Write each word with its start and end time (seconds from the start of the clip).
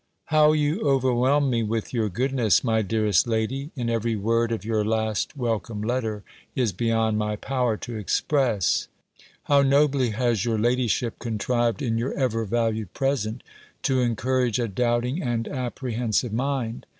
_How 0.29 0.53
you 0.53 0.81
overwhelm 0.81 1.51
me 1.51 1.61
with 1.61 1.93
your 1.93 2.09
goodness, 2.09 2.63
my 2.63 2.81
dearest 2.81 3.27
lady, 3.27 3.69
in 3.75 3.87
every 3.87 4.15
word 4.15 4.51
of 4.51 4.65
your 4.65 4.83
last 4.83 5.37
welcome 5.37 5.83
letter, 5.83 6.23
is 6.55 6.71
beyond 6.71 7.19
my 7.19 7.35
power 7.35 7.77
to 7.77 7.97
express 7.97 8.87
I 9.19 9.27
How 9.53 9.61
nobly 9.61 10.09
has 10.09 10.43
your 10.43 10.57
ladyship 10.57 11.19
contrived, 11.19 11.83
in 11.83 11.99
your 11.99 12.15
ever 12.15 12.45
valued 12.45 12.95
present, 12.95 13.43
to 13.83 14.01
encourage 14.01 14.57
a 14.57 14.67
doubting 14.67 15.21
and 15.21 15.47
apprehensive 15.47 16.33
mind! 16.33 16.87